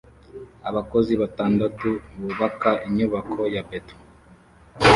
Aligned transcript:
abakozi 0.69 1.13
batandatu 1.21 1.89
bubaka 2.19 2.71
inyubako 2.87 3.39
ya 3.55 3.63
beto 3.69 3.95